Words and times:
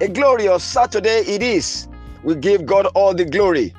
A 0.00 0.06
glorious 0.06 0.62
Saturday 0.62 1.22
it 1.26 1.42
is. 1.42 1.88
We 2.22 2.36
give 2.36 2.64
God 2.64 2.86
all 2.94 3.14
the 3.14 3.24
glory. 3.24 3.74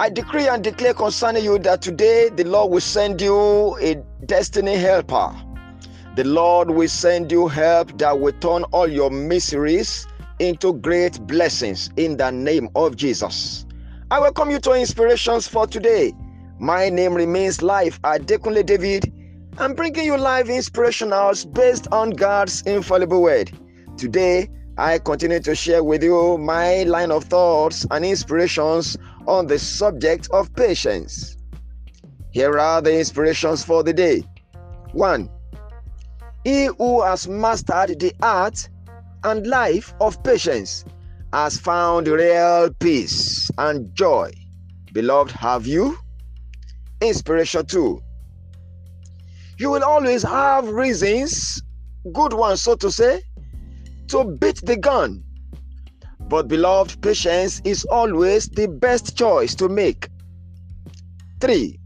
I 0.00 0.08
decree 0.08 0.48
and 0.48 0.64
declare 0.64 0.94
concerning 0.94 1.44
you 1.44 1.58
that 1.58 1.82
today 1.82 2.30
the 2.30 2.44
Lord 2.44 2.72
will 2.72 2.80
send 2.80 3.20
you 3.20 3.76
a 3.76 3.96
destiny 4.24 4.74
helper. 4.76 5.36
The 6.16 6.24
Lord 6.24 6.70
will 6.70 6.88
send 6.88 7.30
you 7.30 7.46
help 7.46 7.98
that 7.98 8.18
will 8.18 8.32
turn 8.40 8.62
all 8.72 8.88
your 8.88 9.10
miseries 9.10 10.06
into 10.38 10.72
great 10.72 11.20
blessings 11.26 11.90
in 11.98 12.16
the 12.16 12.30
name 12.30 12.70
of 12.74 12.96
Jesus. 12.96 13.66
I 14.10 14.20
welcome 14.20 14.50
you 14.50 14.60
to 14.60 14.72
Inspirations 14.72 15.46
for 15.46 15.66
today. 15.66 16.14
My 16.58 16.88
name 16.88 17.12
remains 17.12 17.60
Life 17.60 18.00
Adekunle 18.00 18.64
David. 18.64 19.12
I'm 19.58 19.74
bringing 19.74 20.06
you 20.06 20.16
live 20.16 20.46
inspirationals 20.46 21.52
based 21.52 21.86
on 21.92 22.10
God's 22.12 22.62
infallible 22.62 23.20
word. 23.20 23.52
Today, 23.98 24.48
I 24.76 24.98
continue 24.98 25.38
to 25.38 25.54
share 25.54 25.84
with 25.84 26.02
you 26.02 26.36
my 26.36 26.82
line 26.82 27.12
of 27.12 27.24
thoughts 27.24 27.86
and 27.92 28.04
inspirations 28.04 28.98
on 29.24 29.46
the 29.46 29.56
subject 29.56 30.28
of 30.32 30.52
patience. 30.54 31.36
Here 32.32 32.58
are 32.58 32.82
the 32.82 32.98
inspirations 32.98 33.64
for 33.64 33.84
the 33.84 33.92
day. 33.92 34.24
1. 34.90 35.30
He 36.42 36.64
who 36.64 37.02
has 37.02 37.28
mastered 37.28 38.00
the 38.00 38.12
art 38.20 38.68
and 39.22 39.46
life 39.46 39.94
of 40.00 40.20
patience 40.24 40.84
has 41.32 41.56
found 41.56 42.08
real 42.08 42.68
peace 42.80 43.48
and 43.58 43.94
joy. 43.94 44.32
Beloved, 44.92 45.30
have 45.30 45.68
you? 45.68 45.96
Inspiration 47.00 47.64
2. 47.64 48.02
You 49.58 49.70
will 49.70 49.84
always 49.84 50.24
have 50.24 50.68
reasons, 50.68 51.62
good 52.12 52.32
ones, 52.32 52.62
so 52.62 52.74
to 52.74 52.90
say, 52.90 53.22
to 54.08 54.24
beat 54.24 54.60
the 54.64 54.76
gun. 54.76 55.22
But, 56.28 56.48
beloved, 56.48 57.02
patience 57.02 57.60
is 57.64 57.84
always 57.84 58.48
the 58.48 58.66
best 58.66 59.16
choice 59.16 59.54
to 59.56 59.68
make. 59.68 60.08
3. 61.40 61.78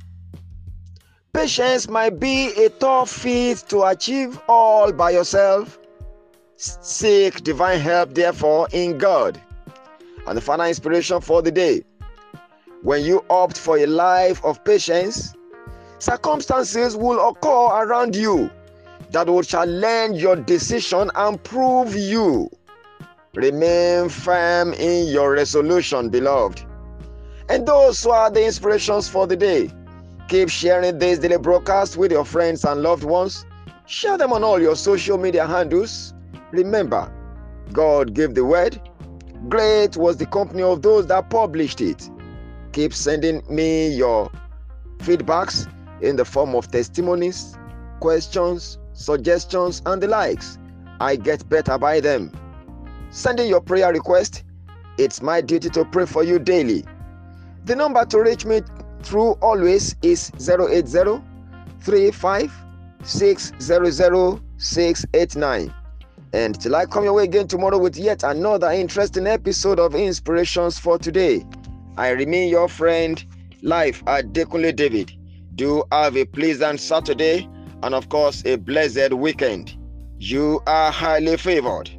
Patience 1.32 1.88
might 1.88 2.18
be 2.20 2.48
a 2.64 2.68
tough 2.68 3.10
feat 3.10 3.64
to 3.68 3.84
achieve 3.84 4.40
all 4.48 4.92
by 4.92 5.10
yourself. 5.10 5.78
Seek 6.56 7.42
divine 7.44 7.80
help, 7.80 8.14
therefore, 8.14 8.68
in 8.72 8.98
God. 8.98 9.40
And 10.26 10.36
the 10.36 10.40
final 10.40 10.66
inspiration 10.66 11.20
for 11.20 11.42
the 11.42 11.50
day 11.50 11.82
when 12.82 13.04
you 13.04 13.24
opt 13.28 13.58
for 13.58 13.78
a 13.78 13.86
life 13.86 14.44
of 14.44 14.62
patience, 14.64 15.34
circumstances 15.98 16.96
will 16.96 17.28
occur 17.28 17.84
around 17.84 18.14
you 18.14 18.50
that 19.10 19.26
will 19.26 19.42
challenge 19.42 20.20
your 20.20 20.36
decision 20.36 21.10
and 21.14 21.42
prove 21.42 21.94
you. 21.96 22.50
Remain 23.34 24.08
firm 24.08 24.72
in 24.74 25.08
your 25.08 25.32
resolution, 25.32 26.08
beloved. 26.10 26.64
And 27.48 27.66
those 27.66 28.02
who 28.02 28.10
are 28.10 28.30
the 28.30 28.44
inspirations 28.44 29.08
for 29.08 29.26
the 29.26 29.36
day, 29.36 29.70
keep 30.28 30.48
sharing 30.48 30.98
this 30.98 31.18
daily 31.18 31.38
broadcast 31.38 31.96
with 31.96 32.12
your 32.12 32.24
friends 32.24 32.64
and 32.64 32.82
loved 32.82 33.04
ones. 33.04 33.46
Share 33.86 34.18
them 34.18 34.32
on 34.32 34.44
all 34.44 34.60
your 34.60 34.76
social 34.76 35.16
media 35.16 35.46
handles. 35.46 36.12
Remember, 36.50 37.10
God 37.72 38.12
gave 38.12 38.34
the 38.34 38.44
word. 38.44 38.80
Great 39.48 39.96
was 39.96 40.16
the 40.16 40.26
company 40.26 40.62
of 40.62 40.82
those 40.82 41.06
that 41.06 41.30
published 41.30 41.80
it. 41.80 42.10
Keep 42.72 42.92
sending 42.92 43.42
me 43.48 43.88
your 43.94 44.30
feedbacks 44.98 45.66
in 46.02 46.16
the 46.16 46.24
form 46.24 46.54
of 46.54 46.70
testimonies, 46.70 47.56
questions, 48.00 48.78
suggestions, 48.98 49.80
and 49.86 50.02
the 50.02 50.08
likes. 50.08 50.58
I 51.00 51.16
get 51.16 51.48
better 51.48 51.78
by 51.78 52.00
them. 52.00 52.32
Sending 53.10 53.48
your 53.48 53.60
prayer 53.60 53.92
request, 53.92 54.44
it's 54.98 55.22
my 55.22 55.40
duty 55.40 55.70
to 55.70 55.84
pray 55.84 56.04
for 56.04 56.24
you 56.24 56.38
daily. 56.38 56.84
The 57.64 57.76
number 57.76 58.04
to 58.06 58.18
reach 58.18 58.44
me 58.44 58.62
through 59.02 59.32
always 59.40 59.94
is 60.02 60.32
080 60.40 61.22
35 61.80 62.52
600 63.04 64.40
689. 64.56 65.74
And 66.32 66.60
till 66.60 66.76
I 66.76 66.84
come 66.84 67.04
your 67.04 67.14
way 67.14 67.24
again 67.24 67.46
tomorrow 67.46 67.78
with 67.78 67.96
yet 67.96 68.22
another 68.22 68.70
interesting 68.70 69.26
episode 69.26 69.78
of 69.78 69.94
Inspirations 69.94 70.78
for 70.78 70.98
Today, 70.98 71.46
I 71.96 72.10
remain 72.10 72.50
your 72.50 72.68
friend, 72.68 73.24
Life 73.62 74.04
Adekunle 74.04 74.74
David. 74.76 75.12
Do 75.54 75.84
have 75.90 76.16
a 76.16 76.24
pleasant 76.26 76.80
Saturday 76.80 77.48
and, 77.82 77.94
of 77.94 78.08
course, 78.08 78.42
a 78.44 78.56
blessed 78.56 79.12
weekend. 79.12 79.76
You 80.18 80.60
are 80.66 80.90
highly 80.90 81.36
favored. 81.36 81.90